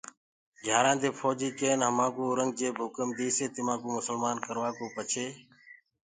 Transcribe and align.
گھيآرآنٚ 0.63 1.01
دي 1.01 1.09
ڦوجيٚ 1.19 1.57
ڪين 1.59 1.79
همآنٚڪو 1.87 2.21
اورنٚگجيب 2.29 2.75
هُڪم 2.85 3.07
ديسي 3.19 3.45
تمآنٚڪو 3.55 3.87
مُسلمآن 3.97 4.35
ڪروآڪو 4.45 4.85
پڇي 4.95 5.27